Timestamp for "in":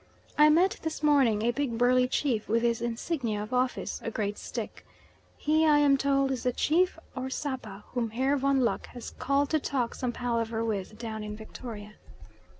11.23-11.35